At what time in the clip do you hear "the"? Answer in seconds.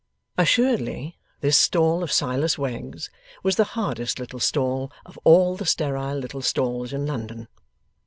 3.55-3.63, 5.55-5.63